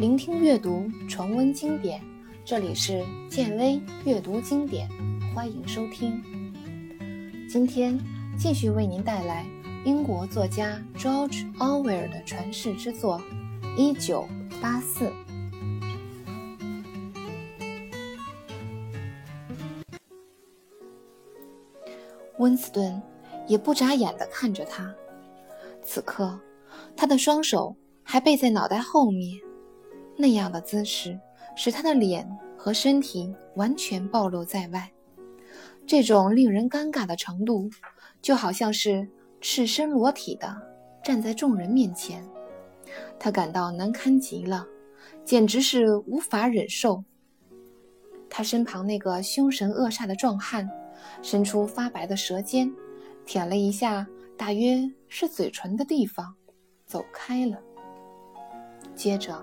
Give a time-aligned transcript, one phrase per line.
[0.00, 2.00] 聆听阅读，重温经典。
[2.42, 4.88] 这里是建威阅读经典，
[5.34, 6.22] 欢迎收听。
[7.46, 8.00] 今天
[8.38, 9.44] 继续为您带来
[9.84, 13.20] 英国作家 George Orwell 的传世之作
[13.76, 14.26] 《一九
[14.62, 15.04] 八四》。
[22.38, 23.02] 温斯顿
[23.46, 24.94] 也不眨眼地看着他。
[25.82, 26.40] 此刻，
[26.96, 29.38] 他的双手还背在脑袋后面，
[30.20, 31.18] 那样的姿势
[31.56, 34.90] 使他的脸和身体完全暴露在外。
[35.86, 37.68] 这种令人尴尬的程度，
[38.22, 39.08] 就好像是
[39.40, 40.54] 赤身裸体的
[41.02, 42.24] 站在众人面前。
[43.18, 44.66] 他感到难堪极了，
[45.24, 47.02] 简直是无法忍受。
[48.28, 50.68] 他身旁那个凶神恶煞的壮汉，
[51.22, 52.72] 伸出发白的舌尖，
[53.24, 54.06] 舔了一下。
[54.36, 56.34] 大约是嘴唇的地方，
[56.86, 57.58] 走开了。
[58.94, 59.42] 接着，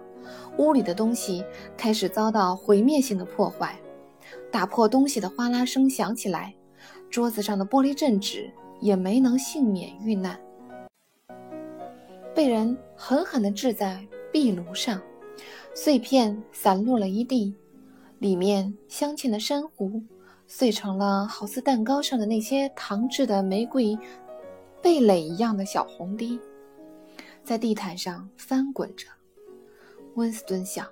[0.57, 1.43] 屋里的东西
[1.75, 3.75] 开始遭到毁灭性的破坏，
[4.51, 6.53] 打破东西的哗啦声响起来，
[7.09, 10.39] 桌子上的玻璃镇纸也没能幸免遇难，
[12.35, 15.01] 被人狠狠地掷在壁炉上，
[15.73, 17.55] 碎片散落了一地，
[18.19, 20.01] 里面镶嵌的珊瑚
[20.45, 23.97] 碎成了好似蛋糕上的那些糖制的玫瑰。
[24.83, 26.39] 蓓蕾一样的小红滴，
[27.43, 29.07] 在地毯上翻滚着。
[30.17, 30.83] 温斯顿想，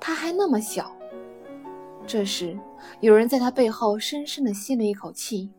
[0.00, 0.96] 他还那么小。
[2.06, 2.56] 这时，
[3.00, 5.50] 有人在他背后深深地吸了一口气，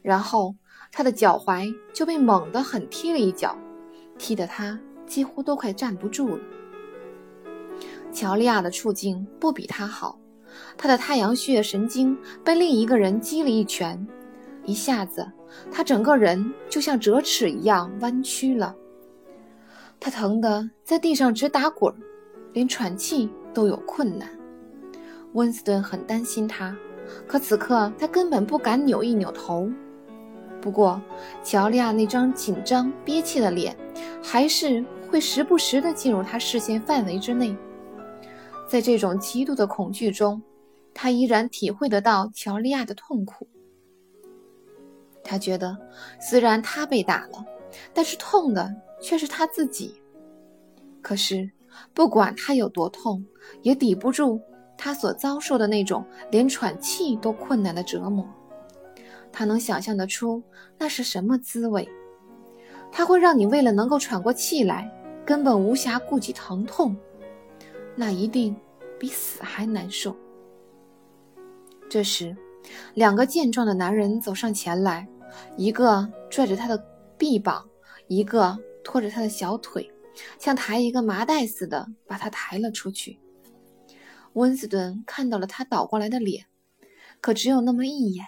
[0.00, 0.54] 然后
[0.90, 3.54] 他的脚踝就被猛地狠踢了一脚，
[4.16, 6.42] 踢得他几乎都快站不住了。
[8.10, 10.18] 乔利亚的处境不比他好，
[10.78, 14.06] 他的太阳穴神经被另一个人击了一拳。
[14.64, 15.30] 一下子，
[15.70, 18.74] 他整个人就像折尺一样弯曲了。
[20.00, 21.94] 他疼得在地上直打滚，
[22.52, 24.28] 连喘气都有困难。
[25.32, 26.76] 温斯顿很担心他，
[27.26, 29.70] 可此刻他根本不敢扭一扭头。
[30.60, 31.00] 不过，
[31.42, 33.76] 乔利亚那张紧张憋气的脸，
[34.22, 37.56] 还是会时不时地进入他视线范围之内。
[38.68, 40.40] 在这种极度的恐惧中，
[40.94, 43.48] 他依然体会得到乔利亚的痛苦。
[45.24, 45.76] 他觉得，
[46.20, 47.44] 虽然他被打了，
[47.92, 50.00] 但是痛的却是他自己。
[51.00, 51.50] 可是，
[51.94, 53.24] 不管他有多痛，
[53.62, 54.40] 也抵不住
[54.76, 58.26] 他所遭受的那种连喘气都困难的折磨。
[59.30, 60.42] 他能想象得出
[60.78, 61.88] 那是什么滋味。
[62.90, 64.90] 他会让你为了能够喘过气来，
[65.24, 66.96] 根本无暇顾及疼痛。
[67.94, 68.56] 那一定
[68.98, 70.16] 比死还难受。
[71.88, 72.34] 这时，
[72.94, 75.06] 两个健壮的男人走上前来。
[75.56, 76.82] 一个拽着他的
[77.18, 77.66] 臂膀，
[78.08, 79.90] 一个拖着他的小腿，
[80.38, 83.18] 像抬一个麻袋似的把他抬了出去。
[84.34, 86.46] 温斯顿看到了他倒过来的脸，
[87.20, 88.26] 可只有那么一眼。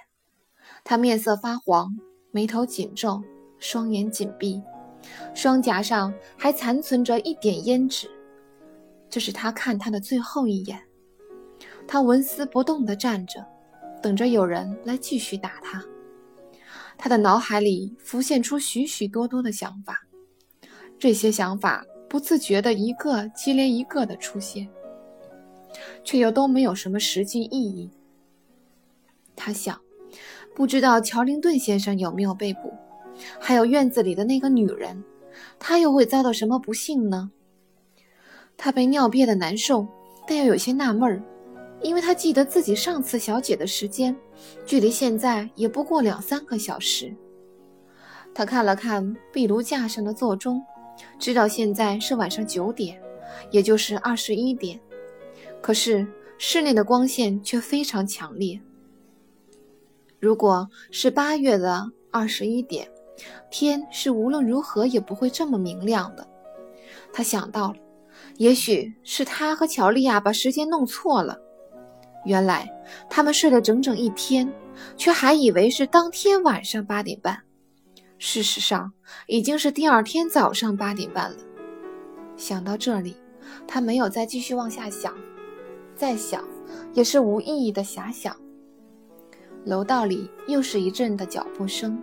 [0.82, 1.96] 他面色发黄，
[2.30, 3.22] 眉头紧皱，
[3.58, 4.62] 双眼紧闭，
[5.34, 8.10] 双颊上还残存着一点胭脂。
[9.08, 10.82] 这是他看他的最后一眼。
[11.86, 13.46] 他纹丝不动地站着，
[14.02, 15.82] 等着有人来继续打他。
[16.96, 20.06] 他的脑海里浮现出许许多多的想法，
[21.04, 24.66] 这些想法不自觉的一个接连一个的出现，
[26.03, 27.91] 却又都没有什么实际意义。
[29.37, 29.78] 他想，
[30.54, 32.72] 不知道乔林顿先生有没有被捕，
[33.38, 35.04] 还有院子里的那个女人，
[35.59, 37.31] 她又会遭到什么不幸呢？
[38.56, 39.87] 他被尿憋得难受，
[40.26, 41.22] 但又有些纳闷儿。
[41.82, 44.16] 因为他记得自己上次小姐的时间，
[44.64, 47.14] 距离现在也不过两三个小时。
[48.34, 50.64] 他看了看壁炉架上的座钟，
[51.19, 53.00] 知道现在是晚上九点，
[53.50, 54.81] 也就是二十一点。
[55.60, 56.06] 可是
[56.38, 58.60] 室内的光线却非常强烈。
[60.21, 62.88] 如果是八月的二十一点，
[63.50, 66.27] 天是无论如何也不会这么明亮的。
[67.12, 67.76] 他想到了，
[68.37, 71.38] 也许是他和乔丽亚把时间弄错了。
[72.25, 72.69] 原来
[73.11, 74.50] 他们睡了整整一天，
[74.97, 77.38] 却还以为是当天晚上八点半。
[78.26, 78.91] 事实上，
[79.26, 81.37] 已经是第二天早上八点半了。
[82.38, 83.15] 想到这里，
[83.67, 85.15] 他没有再继续往下想，
[85.94, 86.43] 再想
[86.94, 88.35] 也是无意义的遐想。
[89.67, 92.03] 楼道里又是一阵的脚步声，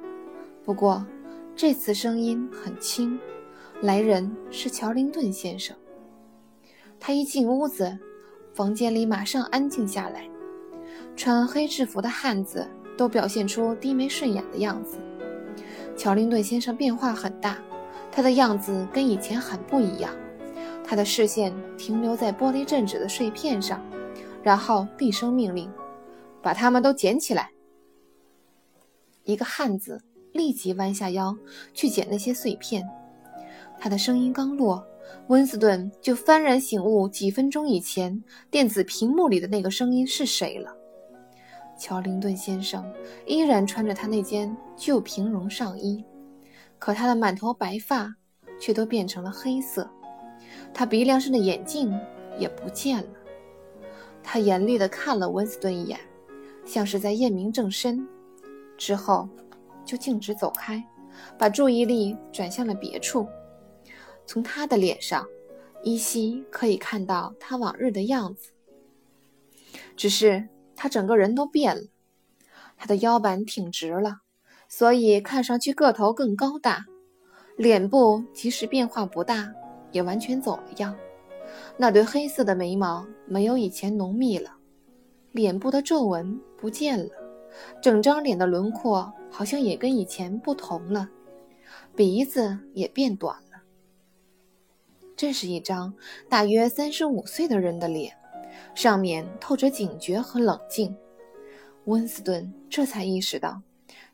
[0.64, 1.04] 不过
[1.56, 3.18] 这次声音很轻，
[3.82, 5.76] 来人是乔林顿先生。
[7.00, 7.98] 他一进屋子。
[8.54, 10.30] 房间里马上安静下来，
[11.16, 14.98] 穿黑制服的汉子都表现出低眉顺眼的样子。
[16.02, 17.60] 乔林顿先生变化很大，
[18.12, 20.12] 他的样子跟以前很不一样。
[20.84, 23.80] 他的视线停留在玻璃镇纸的碎片上，
[24.42, 25.72] 然后厉声命令
[26.42, 27.52] ：“把它们都捡起来。”
[29.26, 30.02] 一个汉子
[30.34, 31.38] 立即弯下腰
[31.72, 32.84] 去捡那些碎片。
[33.80, 34.84] 他的声音刚落，
[35.28, 40.76] 温斯顿就幡然醒悟，几分钟以前电子屏幕里的那个声音是谁了。
[41.82, 42.86] 乔林顿先生
[43.26, 46.06] 依然穿着他那件旧平绒上衣，
[46.78, 48.14] 可他的满头白发
[48.60, 49.90] 却都变成了黑色，
[50.72, 51.92] 他鼻梁上的眼镜
[52.38, 53.10] 也不见了。
[54.22, 56.00] 他严厉地看了温斯顿一眼，
[56.64, 58.08] 像是在验明正身。
[58.78, 59.28] 之后，
[59.84, 60.84] 就径直走开，
[61.36, 63.28] 把注意力转向了别处。
[64.28, 65.26] 从他的脸上，
[65.82, 68.52] 依稀可以看到他往日的样子。
[69.96, 70.48] 只是
[70.82, 71.84] 他整个人都变了，
[72.76, 74.22] 他的腰板挺直了，
[74.68, 76.88] 所以看上去个头更高大。
[77.56, 79.54] 脸部即使变化不大，
[79.92, 80.98] 也完全走了样。
[81.78, 84.56] 那对黑色的眉毛没有以前浓密了，
[85.32, 87.12] 脸部的皱纹不见了。
[87.80, 91.08] 整张脸的轮廓好像也跟以前不同了，
[91.96, 93.62] 鼻子也变短了。
[95.16, 95.94] 这是一张
[96.28, 98.18] 大约三十五岁的人的脸，
[98.74, 100.96] 上面透着警觉和冷静。
[101.86, 103.62] 温斯顿这才意识到，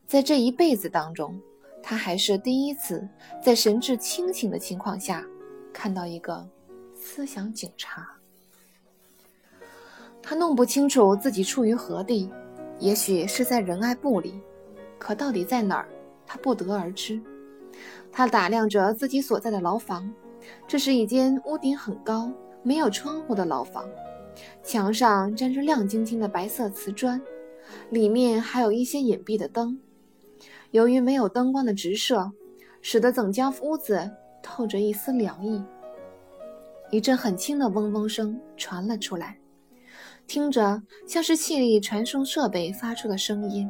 [0.05, 1.39] 在这一辈子当中，
[1.83, 3.07] 他还是第一次
[3.41, 5.25] 在神志清醒的情况下
[5.73, 6.47] 看到一个
[6.95, 8.07] 思想警察。
[10.21, 12.29] 他弄不清楚自己处于何地。
[12.79, 14.39] 也许是在仁爱部里，
[14.99, 15.89] 可到底在哪儿，
[16.27, 17.19] 他不得而知。
[18.11, 20.13] 他打量着自己所在的牢房，
[20.67, 22.31] 这是一间屋顶很高、
[22.61, 23.89] 没有窗户的牢房，
[24.63, 27.21] 墙上粘着亮晶晶的白色瓷砖，
[27.89, 29.79] 里面还有一些隐蔽的灯。
[30.71, 32.31] 由于没有灯光的直射，
[32.81, 34.11] 使得整间屋子
[34.43, 35.63] 透着一丝凉意。
[36.91, 39.37] 一阵很轻的嗡嗡声传了出来。
[40.25, 43.69] 听着像是气力传送设备发出的声音。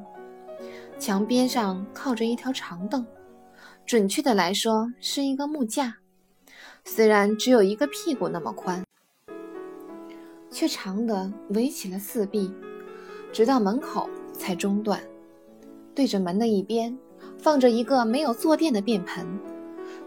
[0.97, 3.05] 墙边上靠着一条长凳，
[3.85, 5.97] 准确的来说是一个木架，
[6.83, 8.83] 虽然只有一个屁股那么宽，
[10.57, 12.51] 却长的围起了四壁，
[13.31, 14.99] 直到门口才中断。
[15.93, 16.97] 对着门的一边
[17.37, 19.23] 放着一个没有坐垫的便盆，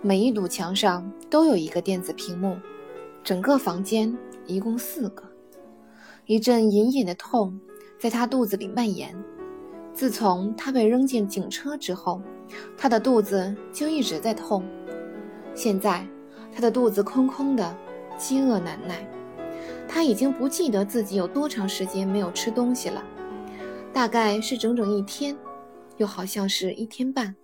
[0.02, 2.56] 每一堵墙上都有一个电子屏幕，
[3.22, 4.12] 整个房间
[4.44, 5.22] 一共四个。
[6.26, 7.56] 一阵隐隐的痛
[7.96, 9.14] 在他肚子里蔓延。
[9.94, 12.20] 自从他被扔进警车之后，
[12.76, 14.64] 他的肚子就一直在痛。
[15.54, 16.04] 现在
[16.52, 17.72] 他的肚子空空的，
[18.18, 19.08] 饥饿难耐。
[19.88, 23.04] 他已经不记得自己有多长时间没有吃东西了，
[23.92, 25.36] 大概是整整一天，
[25.96, 27.34] 又好像是一天半。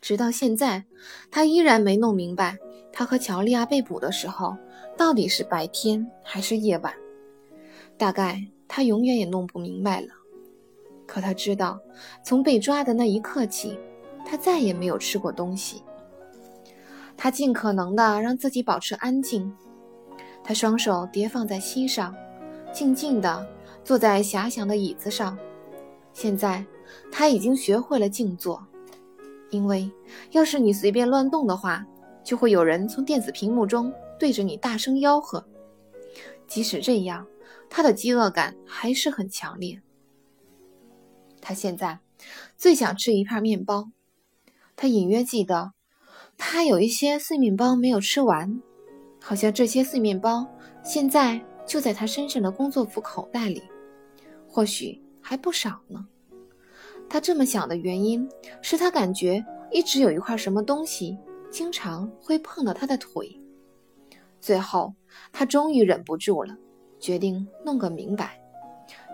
[0.00, 0.84] 直到现在，
[1.30, 2.56] 他依然没弄明白，
[2.92, 4.56] 他和乔利亚被捕的时候，
[4.96, 6.92] 到底是白天还是夜晚。
[7.96, 10.08] 大概他永远也弄不明白了，
[11.06, 11.80] 可他知道，
[12.24, 13.76] 从被抓的那一刻起，
[14.24, 15.82] 他再也没有吃过东西。
[17.16, 19.52] 他尽可能的让自己保持安静，
[20.48, 22.16] 他双手叠放在膝上，
[22.72, 23.46] 静静地
[23.84, 25.38] 坐在狭小的椅子上。
[26.14, 26.64] 现在
[27.12, 28.66] 他已经学会了静坐，
[29.50, 29.90] 因为
[30.30, 31.84] 要是你随便乱动的话，
[32.24, 35.46] 就会有人从电子屏幕中对着你大声吆喝。
[36.46, 37.26] 即使这样。
[37.68, 39.82] 他的饥饿感还是很强烈。
[41.42, 41.98] 他现在
[42.56, 43.90] 最想吃一片面包。
[44.76, 45.72] 他隐约记得，
[46.38, 48.62] 他有一些碎面包没有吃完，
[49.20, 50.46] 好像这些碎面包
[50.82, 53.62] 现在就在他身上的工作服口袋里，
[54.46, 56.06] 或许还不少呢。
[57.08, 58.28] 他这么想的原因
[58.62, 61.18] 是他感觉一直有一块什么东西
[61.50, 63.40] 经常会碰到他的腿。
[64.40, 64.94] 最后，
[65.32, 66.56] 他终于忍不住了。
[67.00, 68.40] 决定弄个明白，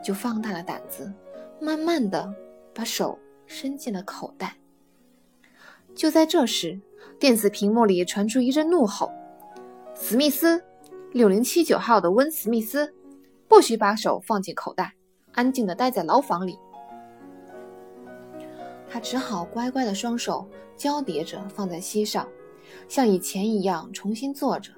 [0.03, 1.13] 就放大了胆子，
[1.61, 2.35] 慢慢的
[2.75, 4.57] 把手伸进了口袋。
[5.95, 6.81] 就在这时，
[7.19, 9.13] 电子屏幕里传出一阵怒吼
[9.97, 10.63] ：“史密斯，
[11.13, 12.93] 六零七九号的温·史密斯，
[13.47, 14.93] 不许把手放进口袋，
[15.33, 16.59] 安静的待在牢房里。”
[18.91, 20.47] 他只好乖乖的双手
[20.77, 22.29] 交叠着放在膝上，
[22.89, 24.73] 像以前一样重新坐着。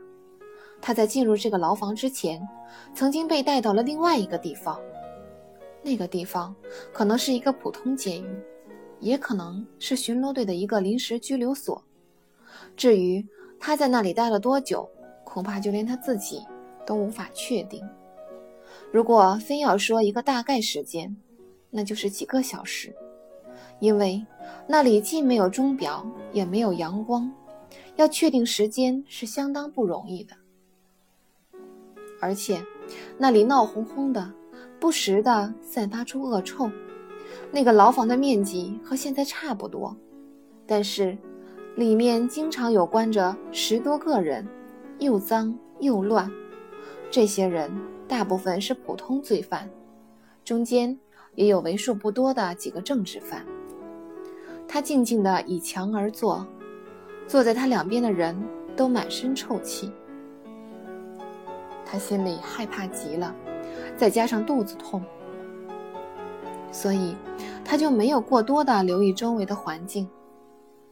[0.81, 2.47] 他在进入这个牢房之前，
[2.95, 4.79] 曾经被带到了另外一个地方。
[5.83, 6.55] 那个地方
[6.93, 8.39] 可能是一个普通监狱，
[9.01, 11.83] 也可能是巡逻队的一个临时拘留所。
[12.77, 13.27] 至于
[13.59, 14.89] 他在那里待了多久，
[15.37, 16.43] 恐怕就连他自己
[16.87, 17.87] 都无法确定。
[18.91, 21.15] 如果非要说一个大概时间，
[21.69, 22.91] 那就是几个小时，
[23.79, 24.25] 因为
[24.67, 27.31] 那里既没有钟表，也没有阳光。
[27.97, 30.35] 要确定时间是相当不容易的。
[32.19, 32.65] 而且，
[33.19, 34.33] 那里闹哄哄的，
[34.81, 36.71] 不时的散发出恶臭。
[37.53, 39.95] 那个牢房的面积和现在差不多，
[40.67, 41.15] 但是
[41.77, 44.49] 里面经常有关着十多个人，
[44.99, 46.31] 又脏又乱。
[47.11, 47.71] 这些人
[48.09, 49.71] 大部分是普通罪犯，
[50.45, 50.99] 中间
[51.35, 53.45] 也有为数不多的几个政治犯。
[54.69, 56.47] 他静静地倚墙而坐，
[57.29, 58.37] 坐在他两边的人
[58.75, 59.93] 都满身臭气。
[61.85, 63.35] 他心里害怕极了，
[63.97, 65.01] 再加上肚子痛，
[66.73, 67.15] 所以
[67.65, 70.09] 他就没有过多的留意周围的环境。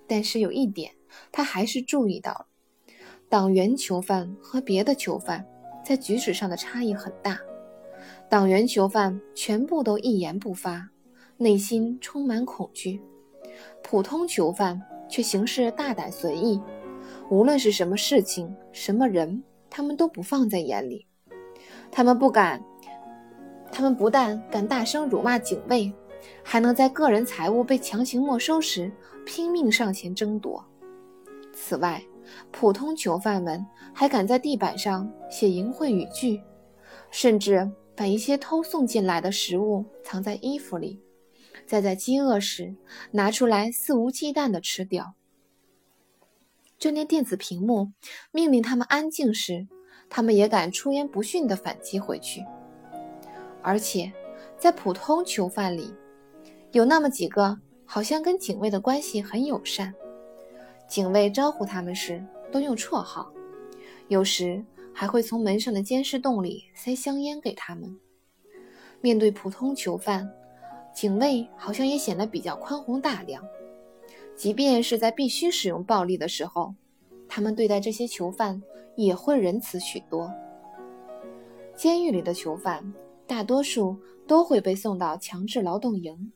[0.07, 0.93] 但是有一点，
[1.33, 2.47] 他还是注意到了：
[3.35, 5.45] 党员囚犯和别的囚犯
[5.85, 7.37] 在举止上的差异很大。
[8.29, 10.89] 党员囚犯全部都一言不发，
[11.37, 13.01] 内心充满恐惧；
[13.83, 16.63] 普通囚犯却行事大胆随意，
[17.29, 19.43] 无论是什么事情、什么人。
[19.69, 21.05] 他们都不放在眼里，
[21.91, 22.63] 他们不敢，
[23.73, 25.93] 他们不但敢大声辱骂警卫，
[26.45, 28.93] 还能在个人财物被强行没收时
[29.27, 30.65] 拼命上前争夺。
[31.53, 32.01] 此外，
[32.51, 36.43] 普通囚犯们还敢在地板上写淫秽语句，
[37.11, 41.01] 甚至把一些偷送进来的食物藏在衣服里，
[41.67, 42.75] 再在饥饿时
[43.13, 45.15] 拿出来肆无忌惮地吃掉。
[46.79, 47.93] 就连电子屏幕
[48.33, 49.69] 命令他们安静时，
[50.11, 52.45] 他们也敢出言不逊地反击回去。
[53.63, 54.13] 而且，
[54.59, 55.95] 在普通囚犯里，
[56.73, 59.95] 有那么几个好像跟警卫的关系很友善。
[60.95, 63.29] 警卫招呼他们时都用绰号，
[64.07, 67.99] 有时还会从门上的监视洞里塞香烟给他们。
[69.01, 70.31] 面对普通囚犯，
[70.95, 73.45] 警卫好像也显得比较宽宏大量。
[74.37, 76.73] 即便是在必须使用暴力的时候，
[77.29, 78.63] 他们对待这些囚犯
[78.95, 80.33] 也会仁慈许多。
[81.75, 82.95] 监狱里的囚犯
[83.27, 83.99] 大多数
[84.29, 86.33] 都会被送到强制劳动营，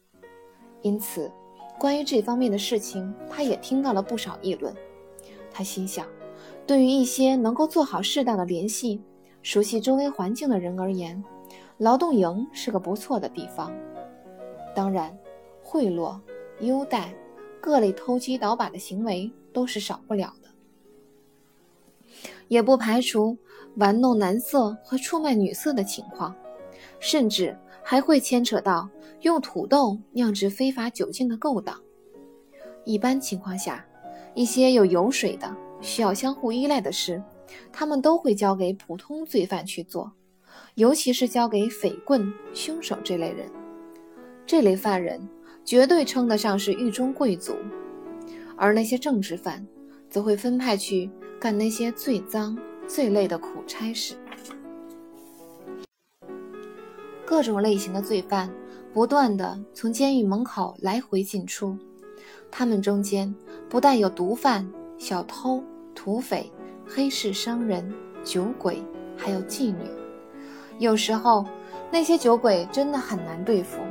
[0.83, 1.31] 因此，
[1.79, 4.75] 关于这方面的事情，他也听到了不少议论。
[5.51, 6.07] 他心想，
[6.67, 9.01] 对于一些能够做好适当的联系、
[9.43, 11.23] 熟悉周围环境的人而言，
[11.79, 13.73] 劳动营是个不错的地方。
[14.75, 15.17] 当然，
[15.63, 16.19] 贿赂、
[16.61, 17.15] 优待。
[17.61, 20.49] 各类偷鸡倒把的行为都是少不了的，
[22.47, 23.37] 也不排除
[23.75, 26.35] 玩弄男色和出卖女色的情况，
[27.01, 27.59] 甚至
[27.90, 28.87] 还会牵扯到
[29.23, 31.80] 用土豆酿制非法酒精的勾当。
[32.85, 33.83] 一般情况下，
[34.35, 37.23] 一些有油水的、需要相互依赖的事，
[37.73, 40.12] 他们都会交给普通罪犯去做，
[40.75, 43.50] 尤其是交给匪棍、凶手这类人。
[44.45, 45.26] 这类犯人。
[45.64, 47.54] 绝对称得上是狱中贵族，
[48.57, 49.66] 而那些政治犯
[50.09, 54.14] 则会分派去干那些最脏、最累的苦差事。
[57.29, 58.51] 各种类型的罪犯
[58.91, 61.77] 不断的从监狱门口来回进出，
[62.51, 63.35] 他们中间
[63.69, 64.67] 不但有毒贩、
[64.97, 65.63] 小偷、
[65.95, 66.51] 土匪、
[66.87, 67.93] 黑市商人、
[68.25, 68.83] 酒鬼，
[69.15, 69.83] 还有妓女。
[70.79, 71.45] 有时候，
[71.93, 73.83] 那些酒鬼真的很难对付。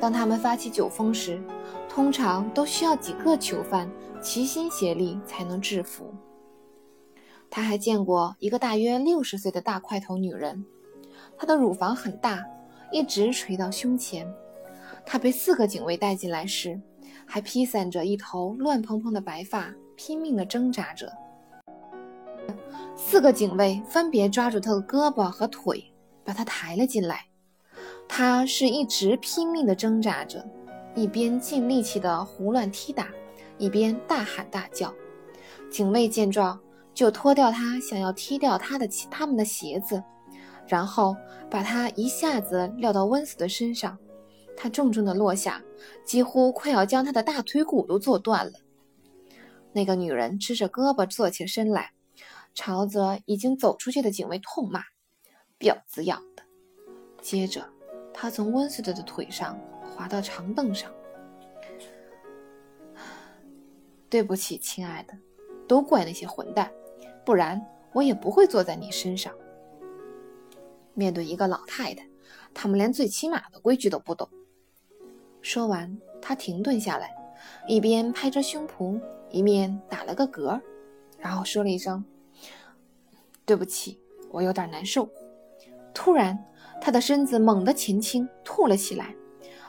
[0.00, 1.40] 当他们发起酒疯时，
[1.88, 3.88] 通常都需要几个囚犯
[4.20, 6.12] 齐心协力才能制服。
[7.48, 10.66] 他还见过一个大约六十岁的大块头女人，
[11.38, 12.44] 她的乳房很大，
[12.92, 14.32] 一直垂到胸前。
[15.04, 16.80] 他被四个警卫带进来时，
[17.26, 21.12] 还披散着一头乱蓬蓬的白发，拼命地挣扎着。
[22.94, 25.84] 四个警卫分别抓住他的胳膊和腿，
[26.24, 27.24] 把他抬了进来。
[28.08, 30.46] 他是一直拼命地挣扎着，
[30.94, 33.08] 一边尽力气地胡乱踢打，
[33.58, 34.94] 一边大喊大叫。
[35.70, 36.60] 警卫见状，
[36.92, 40.02] 就脱掉他想要踢掉他的他们的鞋子，
[40.72, 41.14] 然后
[41.50, 43.98] 把他一下子撂到温斯的身上。
[44.56, 45.62] 他重重的落下，
[46.02, 48.52] 几乎快要将他的大腿骨都坐断了。
[49.74, 51.92] 那个女人支着胳膊坐起身来，
[52.54, 54.82] 朝着已经走出去的警卫痛骂
[55.60, 56.42] ：“婊子养的！”
[57.20, 57.68] 接着。
[58.14, 60.92] 他从温斯特的腿上滑到长凳上。
[64.10, 65.14] 对不起，亲爱的，
[65.66, 66.70] 都怪那些混蛋，
[67.24, 67.60] 不然
[67.94, 69.34] 我也不会坐在你身上。
[70.94, 72.08] 面对一个老太太，
[72.52, 74.28] 他们连最起码的规矩都不懂。
[75.40, 77.14] 说完，他停顿下来，
[77.66, 80.60] 一边拍着胸脯，一面打了个嗝，
[81.18, 82.04] 然后说了一声
[83.44, 85.08] ：“对不起，我有点难受。”
[85.94, 86.38] 突然。
[86.84, 89.14] 他的身子猛地前倾，吐了起来，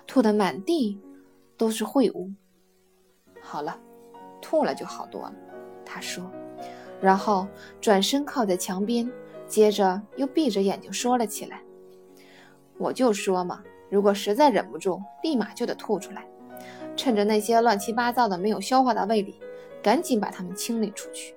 [0.07, 0.99] 吐得满地
[1.55, 2.31] 都是秽物。
[3.39, 3.79] 好了，
[4.41, 5.35] 吐了就好多了，
[5.85, 6.27] 他说。
[6.99, 7.47] 然后
[7.79, 9.07] 转身靠在墙边，
[9.53, 11.62] 接着又闭着眼睛说了起来
[12.79, 16.25] ：“我就说嘛，如果实在忍不住，立马就得吐出来，
[16.95, 19.39] 趁着那些乱七八糟的没有消化到胃里，
[19.83, 21.36] 赶紧把它们清理出去。”